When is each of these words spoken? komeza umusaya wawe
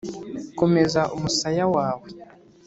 komeza 0.59 1.01
umusaya 1.15 1.63
wawe 1.75 2.07